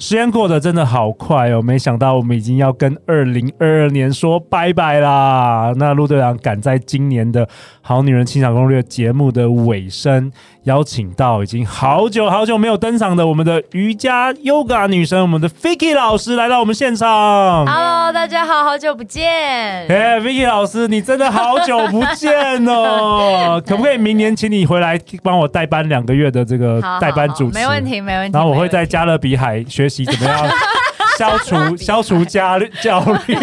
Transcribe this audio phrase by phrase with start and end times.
[0.00, 5.74] 时间过得真的好快哦，没想到我们已经要跟二零二二年说拜拜啦。
[5.76, 7.46] 那陆队长赶在今年的
[7.82, 17.66] 好女人情场攻略节目的尾声，邀请到已经好久好久没有登场的我们的瑜伽 Yoga 女神，我们的 Vicky 老师来到我们现场。
[17.66, 19.28] Hello，大家好，好久不见。
[19.86, 27.58] 哎，Vicky 老师，你真的好久不见哦， 可不可以明年请你回来帮我代班两个月的这个代班主持？
[27.58, 28.32] 没问题，没问题。
[28.32, 29.89] 然后我会在加勒比海学。
[30.04, 30.48] 怎么样
[31.18, 33.36] 消除消除焦虑焦虑，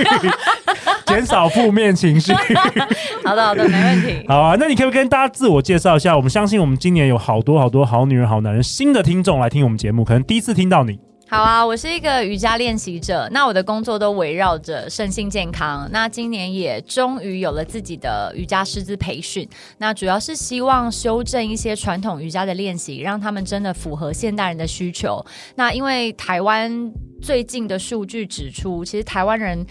[1.05, 2.33] 减少负面情绪？
[3.23, 4.25] 好的好的，没问题。
[4.27, 6.15] 好啊，那你可不可以跟大家自我介绍一下？
[6.17, 10.99] 我们相信我们今年有好多好多好女人好男人新的听众来听我们节目，可能第一次听到你。
[11.29, 15.85] 好啊，我是一个瑜伽练习者，那我的工作都围绕着身心健康。
[15.91, 19.45] 那今年也终于有了自己的瑜伽师资培训，
[19.77, 25.21] 那主要是希望修正一些传统瑜伽的练习，让他们真的符合现代人的需求。
[25.55, 29.67] 那因为台湾最近的数据指出，其实台湾人。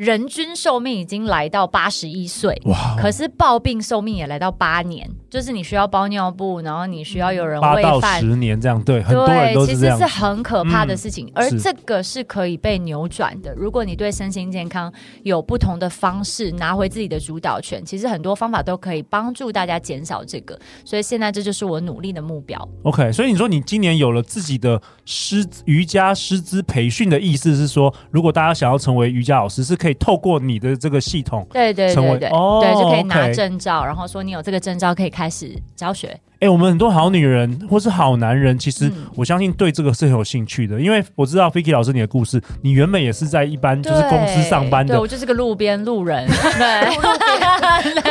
[0.00, 2.96] 人均寿命已经来到八十一岁，哇！
[2.98, 9.98] 可是抱病寿命也来到八年，就是你需要包尿布，然后你需要有人喂饭，八到十年这样，对，很多人都是这样。
[9.98, 13.54] 对，其实是很可怕的事情，嗯，而这个是可以被扭转的。
[13.54, 14.90] 如果你对身心健康
[15.22, 20.58] 有不同的方式，拿回自己的主导权，其实很多方法都可以帮助大家减少这个。
[20.82, 22.66] 所以现在这就是我努力的目标。
[22.84, 29.89] OK，所以你说你今年有了自己的师瑜伽师资培训的意思是说，如果大家想要成为瑜伽老师，是可以。
[29.94, 36.18] 透过你的这个系统，对对对对，哦、对就可以拿证照然后说你有这个证照可以开始教学。
[36.40, 48.10] 哎、欸，我们很多好女人或是好男人，其实我相信对这个是很有兴趣的，嗯、因为我知道 Vicky 老师你的故事，你原本也是在一般就是公司上班的，我就是个路边路人， 对，对。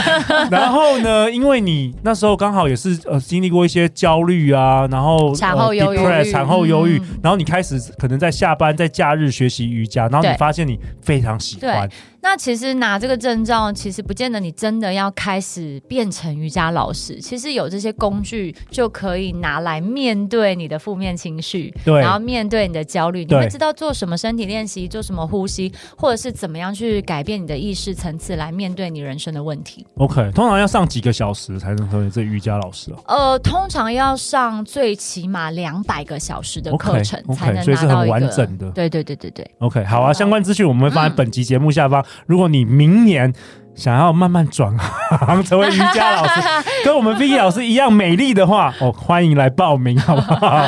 [0.50, 11.86] 然后呢，因为你那时候刚好也是呃经历过一些焦虑啊，然后产后忧郁，呃、产后忧郁、嗯，然后你开始可能在下班在假日学习瑜伽，然后你发现你非常喜欢。
[12.22, 17.18] 那其实拿这个证照，其实不见得你真的要开始变成瑜伽老师。
[17.20, 29.86] 其实有这些工具就可以拿来面对你的负面情绪，对，然后面对你的焦虑，你会知道做什么身体练习，做什么呼吸，或者是怎么样去改变你的意识层次来面对你人生的问题。
[29.96, 32.98] OK，通常要上几个小时才能成为这瑜伽老师啊？
[33.06, 38.70] 呃，通常要上最起码两百个小时的课程才能拿到一个，okay, okay, 所以是很完整的。
[38.72, 39.50] 对对对对对。
[39.58, 42.00] OK，好啊，相关资讯我们会放在本集节目下方。
[42.02, 43.32] 嗯如果你明年
[43.74, 46.40] 想要慢慢转行 成为瑜伽老师，
[46.84, 50.66] 跟我们 Vicky 老师一样美丽的话，哦，欢迎来报名，好不好？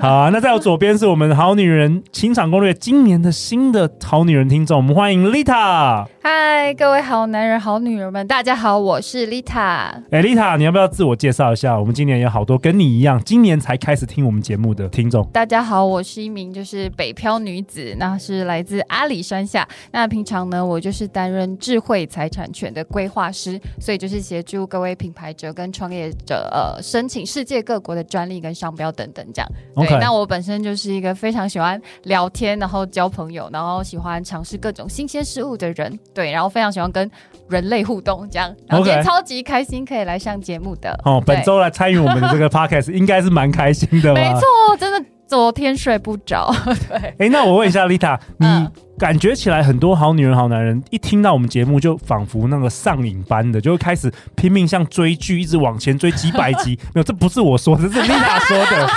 [0.00, 6.04] 好那在我左边是我们好女人情场攻略今年的新的好女人听众，我们欢迎 Lita。
[6.20, 9.90] 嗨，各位好男人、好女人们，大家好，我是 Lita。
[10.10, 11.78] 哎，Lita，你要不要自我介绍一下？
[11.78, 15.24] 我们今年有好多跟你一样，今年才开始听我们节目的听众。
[15.32, 19.66] 大家好，我是一名就是北漂女子，那是来自阿里山下。
[19.92, 29.48] 那平常呢，我就是担任智慧财产权的规划师，所以就是协助各位品牌者跟创业者呃申请世界各国的专利跟商标等等这样。
[29.74, 35.98] 对.那我本身就是一个非常喜欢聊天，然后交朋友，然后喜欢尝试各种新鲜事物的人。
[36.14, 37.10] 对，然后非常喜欢跟
[37.48, 40.98] 人类互动，这样，然后今天超级开心可以来上节目的。
[41.04, 44.14] 哦、本周来参与我们的这个 podcast，应该是蛮开心的。
[44.14, 46.54] 没错，真的昨天睡不着。
[46.90, 56.78] 对，哎、欸，那我问一下 Lita，你感觉起来很多好女人、好男人一听到我们节目，就仿佛那个上瘾般的，就会开始拼命像追剧，一直往前追几百集。
[56.92, 58.90] 没有，这不是我说的，这是 Lita 说的。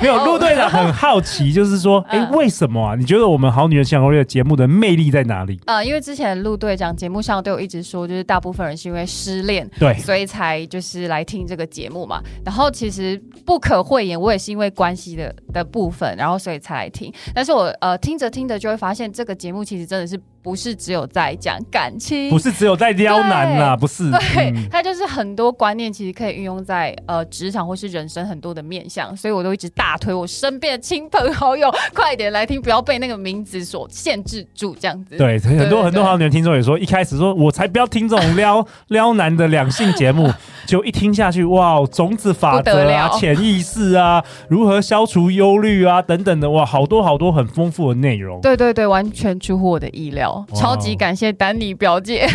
[0.00, 2.94] 没有，陆队长很好奇，就是说，哎、欸，为什么啊？
[2.96, 5.60] 你觉得我们好女人情场攻略节目的魅力在哪里？
[5.66, 12.22] 呃，因为之前陆队长节目上都有一直说，就是大部分人是因为失恋，对，所以才就是来听这个节目嘛。
[12.44, 17.12] 然后其实不可讳言，我也是因为关系的的部分，然后所以才来听。
[17.34, 24.66] 但是我呃听着听着就会发现，这个节目其实真的是不是只有在讲感情，不是只有在撩男啦，对不是，对，嗯。
[24.70, 35.16] 它就是很多观念其实可以运用在呃职场或是人生很多的面向，所以我都一直大推我身边的亲朋好友快点来听，不要被那个名字所限制住，这样子。
[35.16, 40.30] 对，很多很多好女人听众也说，一开始说我才不要听这种撩 撩男的两性节目，
[40.66, 48.40] 就一听下去，哇，种子法则啊，潜意识啊，如何消除忧虑啊，等等的，哇，好多好多很丰富的内容。
[48.40, 52.26] 对对对，完全出乎我的意料，哇超级感谢丹尼表姐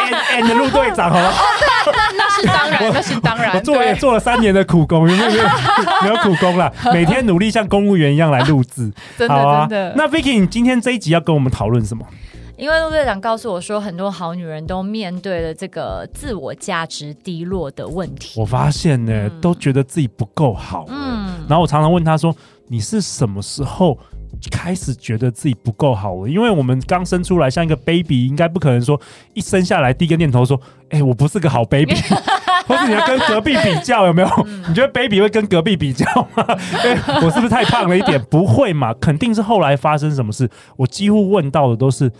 [0.00, 1.32] ，and and 陆队长，好吗？
[2.16, 5.30] 那是当然，那是当然，我做了也做了三年的苦工，有没有？
[5.30, 5.44] 没有
[6.02, 8.92] 没有苦工啦， 每天努力像公务员一样来录制。
[9.16, 9.94] 真好啊的真的。
[9.96, 12.04] 那 Vicky，你今天这一集要跟我们讨论什么？
[12.58, 18.38] 因为陆队长告诉我说，很多好女人都面对了这个自我价值低落的问题。
[18.40, 20.84] 我发现呢，嗯都觉得自己不够好。
[20.88, 22.32] 嗯，然后我常常问他说
[22.68, 23.98] ：“你是什么时候
[24.50, 29.00] 开始觉得自己不够好了？”因为我们刚生出来像一个 baby，应该不可能说
[29.34, 30.60] 一生下来第一个念头说
[30.90, 31.94] ：“哎，我不是个好 baby。
[32.64, 34.28] ”或是你要跟隔壁比较有没有？
[34.68, 36.06] 你觉得 baby 会跟隔壁比较
[36.36, 36.44] 吗？
[36.46, 38.22] 哎我是不是太胖了一点？
[38.30, 40.48] 不会嘛，肯定是后来发生什么事。
[40.76, 42.10] 我几乎问到的都是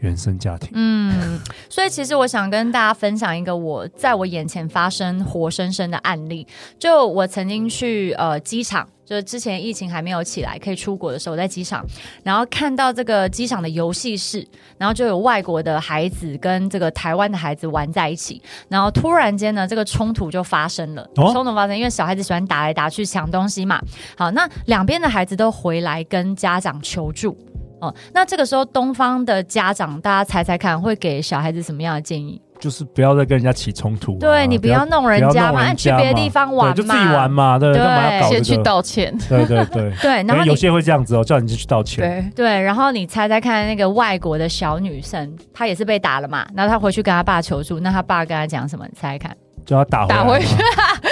[0.00, 0.70] 原生家庭。
[0.74, 6.46] 嗯，所以其实我想跟大家分享一个我在我眼前发生活生生的案例。
[6.78, 11.84] 就我曾经去呃机场，就是之前疫情还没有起来可以出国的时候，我在机场，
[12.22, 14.46] 然后看到这个机场的游戏室，
[14.78, 21.02] 然后就有外国的孩子跟这个台湾的孩子玩在一起，然后突然间呢，这个冲突就发生了。
[21.16, 23.80] 哦冲突发生，因为小孩子喜欢打来打去抢东西嘛。
[24.16, 27.36] 好，那两边的孩子都回来跟家长求助。
[27.80, 32.40] 哦，那这个时候东方的家长，大家猜猜看，会给小孩子什么样的建议？
[32.60, 38.44] 就是不要再跟人家起冲突啊、对你不要弄人家嘛，家去别的地方玩嘛，对就自己玩嘛，对，对干嘛要搞这个？
[38.44, 39.16] 先去道歉。
[39.30, 42.30] 对对对 对，然后有些会这样子哦，叫你去道歉。
[42.34, 46.46] 对，对，然后你猜猜看，那个外国的小女生，她也是被打了嘛？
[46.54, 48.84] 然后她回去跟她爸求助，那她爸跟她讲什么？
[48.86, 49.34] 你猜猜看？
[49.64, 50.54] 叫她打回打回去。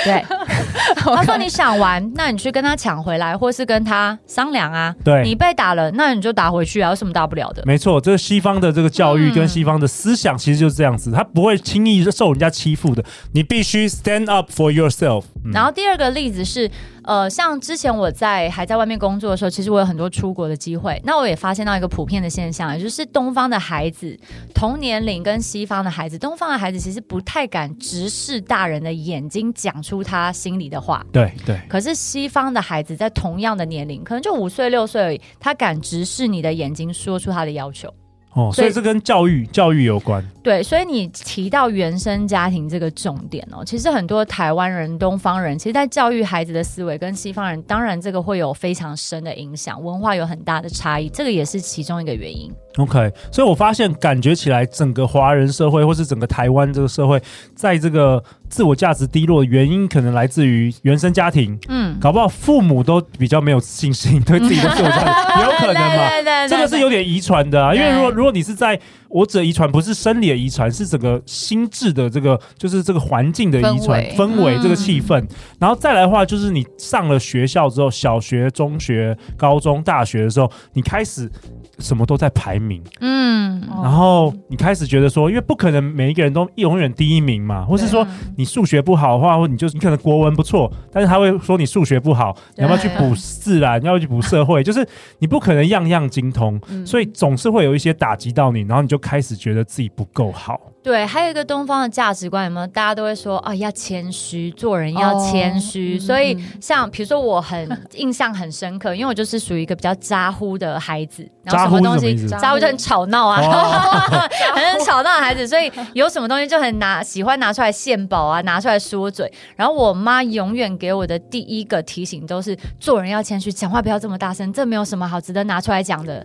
[0.04, 0.22] 对，
[0.96, 4.94] 他说你想玩，那你去跟他抢回来，或是跟他商量啊。
[5.04, 7.62] 对你被打了，那你就打回去啊，有什么大不了的？
[7.66, 15.52] 没错，这个西方的这个教育嗯跟西方的思想其实就是这样子，他不会轻易受人家欺负的，你必须 stand up for yourself、嗯。
[15.52, 16.70] 然后第二个例子是，
[17.04, 21.00] 呃，像之前我在还在外面工作的时候，其实我有很多出国的机会。
[21.04, 24.18] 那我也发现到一个普遍的现象，也就是东方的孩子
[24.54, 31.04] 同年龄跟西方的孩子，东方的孩子其实不太敢直视大人的眼睛，讲出他心里的话。
[31.12, 37.92] 对对，可是西方的孩子在同样的年龄，可能就五岁六岁而已，他敢直视你的眼睛，说出他的要求。
[38.38, 40.24] 哦，所以这跟教育教育有关。
[40.44, 52.50] 对，所以你提到原生家庭这个重点哦，其实很多台湾人、东方人，其实，在教育孩子的思维跟西方人，当然这个会有非常深的影响，文化有很大的差异，这个也是其中一个原因。
[52.76, 57.20] OK，所以我发现，感觉起来整个华人社会，或是整个台湾这个社会，
[57.56, 61.58] 在这个自我价值低落的原因，可能来自于原生家庭。
[61.68, 66.08] 嗯，搞不好父母都比较没有信心，对自己的自我价值， 有可能嘛？
[66.08, 67.74] 对对对对这个是有点遗传的啊。
[67.74, 68.78] 因为如果如果你是在
[69.08, 75.24] 我指的遗传，不是生理的遗传，是整个心智的这个，就是这个环境的遗传氛围氛围，嗯这个气氛。
[75.58, 81.30] 然后再来的话，就是你上了学校之后，小学、中学、高中、大学的时候，你开始
[81.78, 82.82] 什么都在排名。
[83.00, 88.06] 嗯，哦然后你开始觉得说，因为不可能每一个人都永远第一名嘛，或是说
[88.36, 94.86] 你数学不好的话，或你就你可能国文不错，但是他会说你数学不好，你要不要去补自然，要去补社会， 就是
[95.18, 100.60] 你不可能样样精通，嗯所以总是会有一些打击到你，然后你就开始觉得自己不够好。
[100.80, 102.66] 对，还有一个东方的价值观，有没有？
[102.68, 105.98] 大家都会说啊，要谦虚，做人要谦虚。
[105.98, 114.20] 哦所以嗯，像比如说，我很 印象很深刻，因为我就是属于一个比较咋呼的孩子，然后什么东西咋呼就很吵闹啊，哦
[114.54, 119.30] 很吵闹的孩子，所以有什么东西就很拿喜欢拿出来献宝啊，拿出来说嘴。
[119.56, 126.24] 然后我妈永远给我的第一个提醒都是做人要谦虚，讲话不要这么大声，这没有什么好值得拿出来讲的。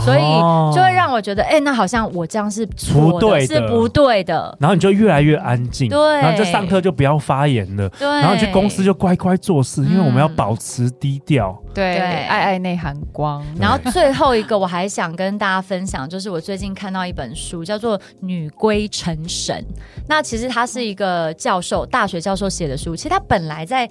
[0.00, 0.22] 所以
[0.74, 4.56] 就会让我觉得，哎、欸，那好像我这样是，不对的是不对的。
[4.58, 11.56] 然后你就越来越安静，对然后就上课就不要发言了，对，然后你去公司就乖乖做事，因为我们要保持低调。
[11.74, 13.42] 对，对爱爱内涵光。
[13.58, 19.56] 然后最后一个，我还想跟大家分享，就是我最近看到一本书，叫做《女归成神》。
[20.08, 22.94] 那其实他是一个教授，大学教授写的书。
[22.94, 23.88] 其实他本来在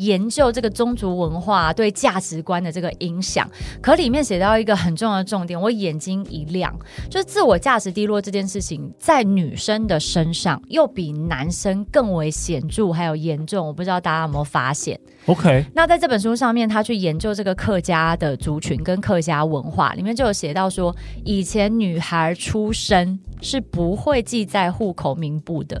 [0.00, 3.48] 研究这个宗族文化对价值观的这个影响，
[3.82, 6.74] 可里面写到一个很重要的重点，我眼睛一亮，
[7.10, 13.66] 就是自我价值低落这件事情，在女生的身上又比男生更为显著，还有严重。
[13.66, 25.80] 我不知道大家有没有发现？OK，那在这本书上面，他去研究这个客家的族群跟客家文化，里面就有写到说，以前女孩出生是不会记在户口名簿的，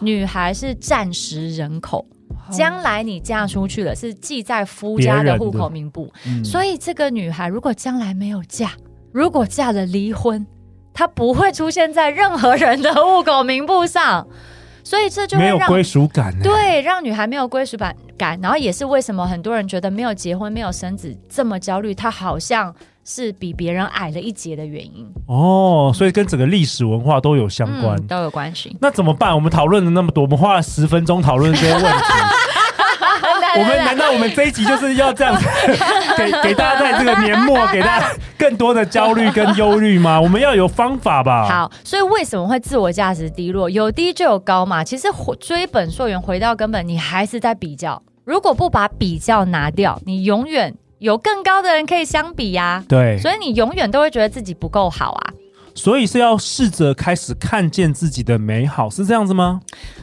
[0.00, 2.04] 女孩是暂时人口。
[2.50, 6.12] 将来你嫁出去了，是记在夫家的户口名簿。
[6.26, 8.72] 嗯、所以这个女孩如果将来没有嫁，
[9.12, 10.46] 如果嫁了离婚，
[10.92, 14.26] 她不会出现在任何人的户口名簿上。
[14.82, 18.40] 所以这就没有归属感，对，让女孩没有归属感感。
[18.40, 25.06] 然后也是为什么很多人觉得没有结婚、没有生子这么焦虑，她好像是比别人矮了一截的原因。
[25.26, 28.76] 哦，所以跟整个历史文化都有相关，嗯、都有关系。
[28.80, 29.34] 那怎么办？
[29.34, 31.88] 我们讨论了那么多，我们花了十分钟讨论这些问题。
[33.58, 35.44] 我们难道我们这一集就是要这样子
[36.16, 40.20] 给 给大家在这个年末给大家更多的焦虑跟忧虑吗？
[40.20, 41.48] 我们要有方法吧。
[41.48, 43.68] 好，所以为什么会自我价值低落？
[43.68, 44.84] 有低就有高嘛。
[44.84, 45.08] 其实
[45.40, 48.00] 追本溯源，回到根本，你还是在比较。
[48.24, 52.84] 如果不把比较拿掉，你永远有更高的人可以相比呀。
[52.86, 55.32] 对，所以你永远都会觉得自己不够好啊。
[55.74, 59.60] 所以是要试着开始看见自己的美好，是这样子吗？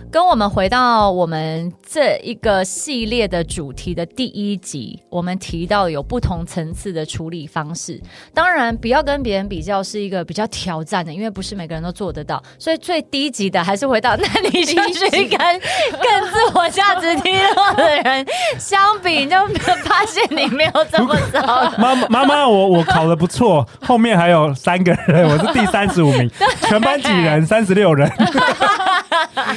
[0.10, 8.02] 跟我们回到我们这一个系列的主题的第一集，我们提到有不同层次的处理方式。
[8.34, 12.42] 当然，不要跟别人比较是一个比较挑战的，因为不是每个人都做得到。
[12.58, 18.26] 所以最低级的还是回到，那你就去跟更自我价值低落的人
[18.58, 19.36] 相比，你就
[19.84, 21.42] 发现你没有这么糟。
[21.78, 26.30] 妈 妈妈，我我考的不错，后面还有三个人，我是第三十五名，
[26.70, 27.46] 全班几人？
[27.46, 28.10] 三十六人。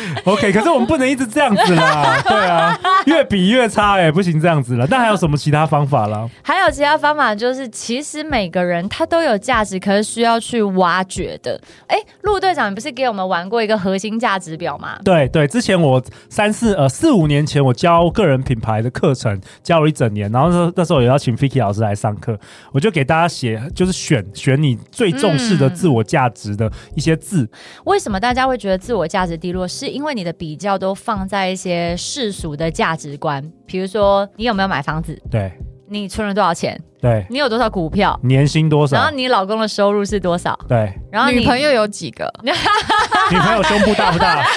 [0.25, 4.87] OK，可是我们不能一直这样子啦， 对啊，越比越差哎、欸，不行这样子了。
[4.91, 6.29] 那还有什么其他方法啦？
[6.43, 11.61] 还有其他方法，就是其实每个人他都有价值，可是需要去挖掘的。
[11.87, 14.99] 哎，陆队长，你不是给我们玩过一个核心价值表吗？
[15.05, 22.39] 对对，之前我三四呃四五年前我教个人品牌的课程，教了一整年，然后那那时候也要请 Vicky 老师来上课，
[22.73, 27.43] 我就给大家写，就是选选你最重视的自我价值的一些字。
[27.43, 27.49] 嗯、
[27.85, 29.67] 为什么大家会觉得自我价值低落？
[29.69, 35.21] 是因为你的比较都放在一些世俗的价值观，比如说你有没有买房子？
[35.31, 35.53] 对，
[35.89, 36.81] 你存了多少钱？
[37.01, 38.19] 对，你有多少股票？
[38.23, 38.97] 年薪多少？
[38.97, 40.59] 然后你老公的收入是多少？
[40.69, 42.31] 对，然后女朋友有几个？
[42.43, 44.45] 女朋友胸部大不大？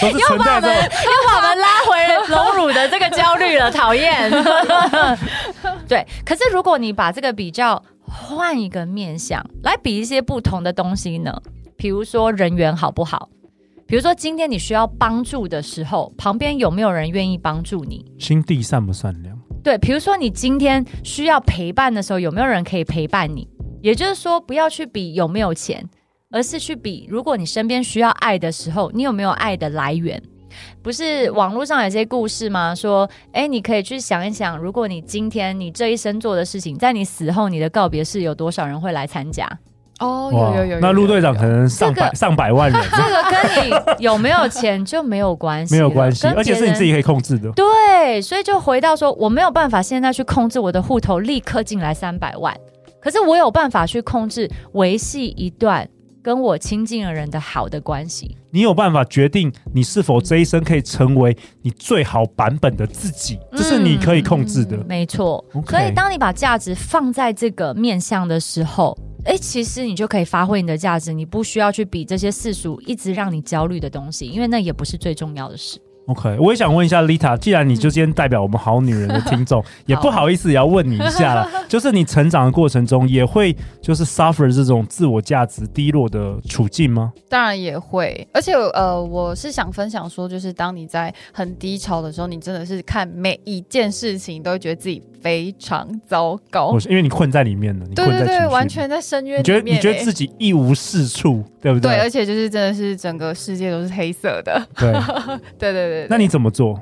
[0.00, 4.30] 都是存在着， 又把我们拉回荣辱的这个焦虑了，讨厌。
[5.88, 11.40] 对，可是如果你把这个比较换一个面向来比一些不同的东西呢？
[11.78, 13.28] 比如说人缘好不好？
[13.88, 18.04] 比如说今天你需要帮助的时候，旁边有没有人愿意帮助你？
[18.18, 19.38] 心地善不善良？
[19.62, 23.48] 对，比如说你今天需要陪伴的时候，有没有人可以陪伴你？
[23.80, 25.88] 也就是说，不要去比有没有钱，
[26.30, 30.20] 而是去比，如果你身边需要爱的时候，你有没有爱的来源？
[30.82, 32.74] 不是网络上有些故事吗？
[32.74, 39.48] 说，哎，你可以去想一想，如果你今天你这一生做的事情，在你死后你的告别式，有多少人会来参加？
[39.98, 47.50] 哦，有有有，那陆队长可能上百上百万人，这个跟你有没有钱就没有关系，没有关系，而且是你自己可以控制的。
[47.52, 52.54] 对，所以就回到说，我没有办法现在去控制我的户头立刻进来三百万，
[53.00, 55.88] 可是我有办法去控制维系一段
[56.26, 58.36] 跟我亲近的人的好的关系。
[58.50, 64.76] 你有办法决定你是否这一生可以成为你最好版本的自己，这是你可以控制的。
[64.76, 65.44] 嗯，没错。
[65.68, 68.98] 所以当你把价值放在这个面向的时候。
[69.24, 75.80] 哎，其实你就可以发挥你的价值，你不需要去比这些世俗一直让你焦虑的东西，因为那也不是最重要的事。
[76.06, 87.12] OK，我也想问一下 Lita，既然你就今天代表我们好女人的听众，嗯、也不好意思也要问你一下了， 就是你成长的过程中也会就是 suffer 这种自我价值低落的处境吗？
[87.28, 101.90] 当然也会，而且呃，我是想分享说，就是当你在很低潮的时候，你真的是看每一件事情都会觉得自己非常糟糕，因为你困在里面了，你困在对对对，完全在深渊里面，你觉得你觉得自己一无是处，对不对？
[101.96, 104.92] 对，而且就是真的是整个世界都是黑色的，对，
[105.58, 106.06] 对对对。
[106.08, 106.80] 那你怎么做？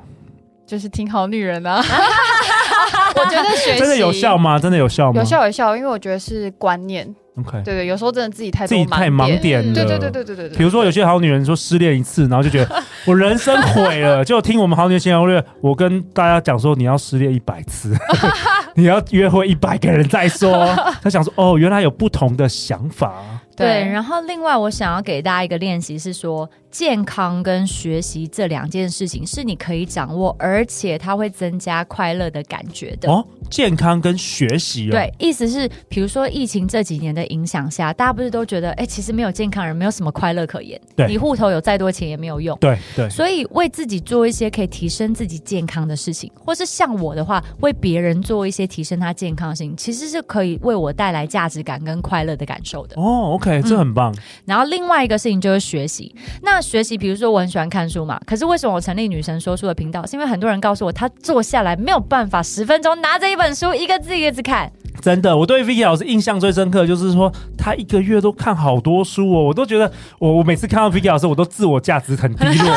[0.67, 1.81] 就是听好女人啊！
[3.17, 4.59] 我觉得学习真的有效吗？
[4.59, 5.19] 真的有效吗？
[5.19, 7.15] 有效有效，因为我觉得是观念。
[7.37, 9.73] OK，对对，有时候真的自己太自己太盲点了。
[9.73, 10.57] 对对对对对对。
[10.57, 17.93] 比如说有些好女人说失恋一次，然后就觉得 我人生毁了，就听我们好女人闲聊略，我跟大家讲说你要失恋一百次，
[18.75, 20.65] 你要约会一百个人再说。
[21.01, 23.13] 他想说哦，原来有不同的想法。
[23.55, 33.09] 对，然后另外我想要给大家一个练习是说，健康跟学习这两件事情是你可以掌握，而且它会增加快乐的感觉的。
[33.09, 43.09] 哦，健康跟学习，哦，对，意思是，比如说疫情这几年的影响下，大家不是都觉得，哎，其实没有健康人没有什么快乐可言，对，你户头有再多钱也没有用，对对。
[43.09, 52.99] 所以为自己做一些可以提升自己健康的事情，或是像我的话，为别人做一些提升他健康的事情，其实是可以为我带来价值感跟快乐的感受的。
[52.99, 54.11] 哦，OK，这很棒。
[54.11, 56.13] 嗯、然后另外一个事情就是学习。
[56.41, 60.05] 那学习，比如说我很喜欢看书嘛，可是为什么我成立女神说书的频道？
[60.05, 64.71] 是因为很多人告诉我，他坐下来没有办法十分钟拿着一本书一个字一个字看。
[65.01, 72.73] 真的，我对 Vicky 老师印象最深刻就是说，他一个月都看好多书哦，我都觉得我我每次看到 Vicky 老师，我都自我价值很低落，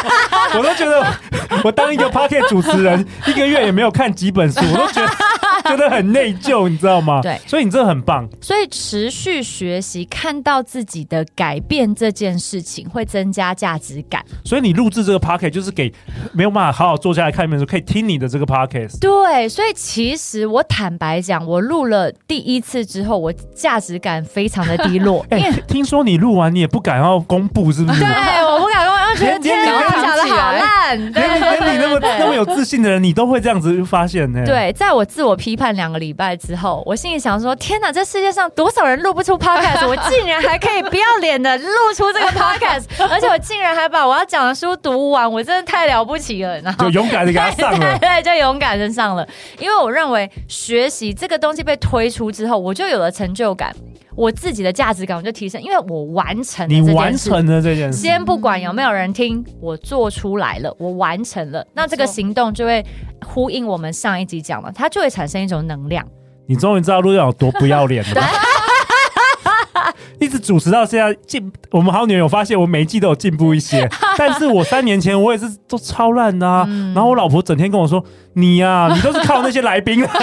[0.58, 1.06] 我都觉得
[1.64, 5.29] 我当一个 Podcast 主持人，一个月也没有看几本书，我都觉得。
[5.70, 7.20] 觉得很内疚，你知道吗？
[7.22, 8.28] 对，所以你这很棒。
[8.40, 14.24] 所以持续学习，看到自己的改变这件事情，会增加价值感。
[14.44, 15.92] 所以你录制这个 podcast 就是给
[16.32, 18.98] 没有办法好好坐下来看一本书，可以听你的这个 podcast。
[19.00, 25.24] 对，所以其实我坦白讲，我录了第一次之后，我价值感非常的低落。
[25.30, 28.00] 哎、欸，听说你录完你也不敢要公布，是不是？
[28.00, 28.08] 对，
[28.44, 31.12] 我不敢觉得天哪，讲的好烂。
[31.12, 34.42] 连你那么那么有自信的人，你都会这样子发现呢？
[34.44, 35.60] 对，在我自我批。
[35.60, 46.58] 判两个礼拜之后，我心里想说：天哪，这世界上多少人录不出 podcast，我竟然还可以不要脸的录出这个 podcast，而且我竟然还把我要讲的书读完，我真的太了不起了。
[46.62, 49.28] 然后就勇敢的给他上了，对，就勇敢的上了。
[49.58, 53.74] 因为我认为学习这个东西被推出之后，我就有了成就感。
[54.20, 58.00] 我自己的价值感我就提升，因为我完成了，你完成了这件事。
[58.00, 62.84] 先不管有没有人听，我做出来了，我完成了，那这个行动就会
[63.24, 66.06] 呼应我们上一集讲的，它就会产生一种能量。
[66.46, 68.22] 你终于知道陆队有多不要脸了。
[70.20, 73.88] 一直主持到现在进，我们好女人有发现，我每一季都有进步一些。
[74.18, 76.66] 但是我三年前我也是都超烂的啊。
[76.68, 78.04] 嗯、然后我老婆整天跟我说
[78.36, 80.04] ：“你呀、啊，你都是靠那些来宾。”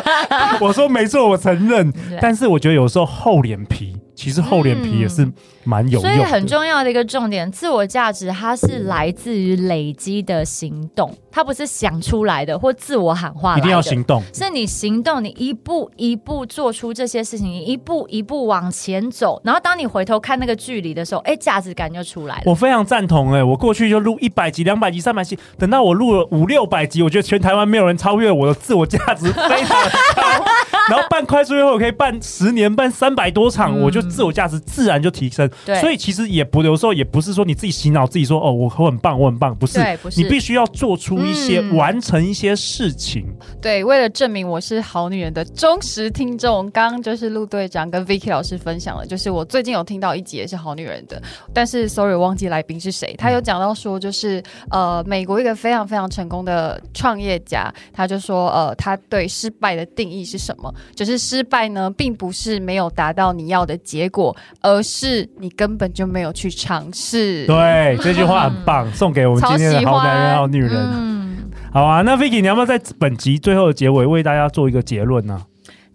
[0.60, 3.96] 我说：“没错，我承认。”但是我觉得有时候厚脸皮。
[4.16, 5.30] 其实厚脸皮也是
[5.62, 22.42] 蛮有用的，所以很重要的一个重点，自我价值它是来自于累积的行动，它不是想出来的或自我喊话一定要行动，是你行动，你一步一步做出这些事情，你一步一步往前走，然后当你回头看那个距离的时候，哎，价值感就出来了。
[22.46, 29.76] 我非常赞同，哎，我过去就录一百集、两百集、三百集，等到我录了五六百集，我觉得全台湾没有人超越我的自我价值， 非常。
[30.88, 35.50] 然后办快速约会，我可以办十年，办三百多场，嗯、我就自我价值自然就提升。
[35.64, 43.26] 对，所以其实也不有时候也不是说你自己洗脑自己说哦，我很棒，我很棒，不是，不是，你必须要做出一些、嗯、完成一些事情。
[43.60, 51.20] 对，为了证明我是好女人的忠实听众，刚刚就是陆队长跟 Vicky 老师分享了，就是我最近有听到一集也是好女人的，
[51.52, 60.72] 但是 Sorry 忘记来宾是谁，他有讲到说就是呃美国一个非常非常成功的创业家，他就说呃他对失败的定义是什么？
[60.94, 67.46] 就是失败呢，并不是没有达到你要的结果，而是你根本就没有去尝试。
[67.46, 70.72] 对，这句话很棒，嗯、 送给我们今天的好男人、好女人。
[70.74, 71.36] 嗯，
[71.72, 75.42] 好啊，那 Vicky，你要不要在本集最后的结尾为大家做一个结论呢？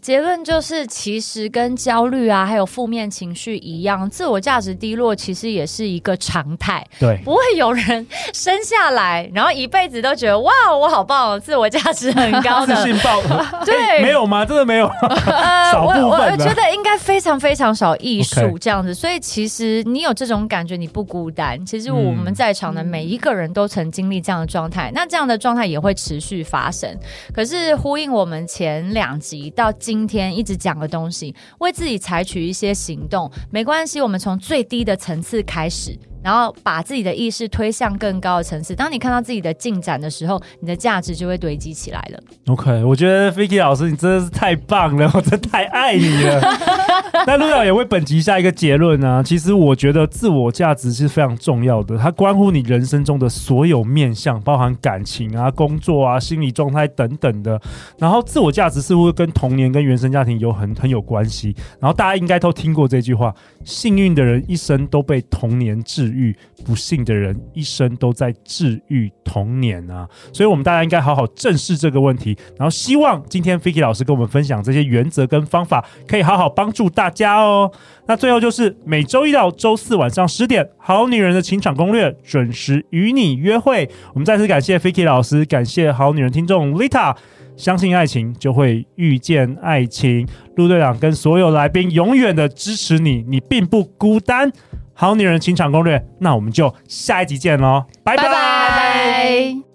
[0.02, 6.84] 结论就是，其实跟焦虑啊，还有负面情绪一样，自我价值低落其实也是一个常态。
[7.00, 12.76] 对，不会有人生下来，然后一辈子都觉得哇，我好棒，自我价值很高的。
[12.76, 13.22] 自信爆。
[13.64, 14.44] 对、欸，没有吗？
[14.44, 14.88] 真的没有。
[15.28, 18.96] 呃， 我我我觉得应该非常非常少，艺术这样子。
[18.96, 21.64] 所以其实你有这种感觉，你不孤单。
[21.64, 26.90] 其实我们在场的每一个人都曾经历这样的状态，嗯、那这样的状态也会持续发生。
[27.32, 29.91] 可是呼应我们前两集到今。
[29.92, 34.00] 今天一直讲的东西，为自己采取一些行动，没关系。
[34.00, 36.00] 我们从最低的层次开始。
[36.24, 38.76] 然后把自己的意识推向更高的层次。
[38.76, 42.20] 当你看到自己的进展的时候，你的价值就会堆积起来了。
[42.48, 46.42] OK，我觉得 Vicky 老师你真的是太棒了，我真的太爱你了。
[47.28, 49.24] 那陆导也为本集下一个结论呢、啊？
[49.24, 57.62] 其实我觉得自我价值是非常重要的，它关乎你人生中的所有面向，包含感情啊、工作啊、心理状态等等的。
[57.98, 61.56] 然后自我价值似乎跟童年、跟原生家庭有很很有关系。
[61.80, 72.38] 然后大家应该都听过这句话：幸运的人一生都被童年治愈不幸的人一生都在治愈童年啊，所以我们大家应该好好正视这个问题。
[72.58, 77.72] 然后希望今天 Vicky 老师跟我们分享这些原则跟方法，可以好好帮助大家哦。
[78.08, 83.90] 那最后就是每周一到周四晚上十点，《好女人的情场攻略》准时与你约会。
[84.14, 87.16] 我们再次感谢 Vicky 老师，感谢好女人听众 Lita。
[87.58, 90.28] 相信爱情，就会遇见爱情。
[90.56, 94.52] 陆队长跟所有来宾永远的支持你，你并不孤单。
[95.02, 98.24] 好女人情场攻略，那我们就下一集见喽，拜拜。
[98.26, 99.71] 拜拜。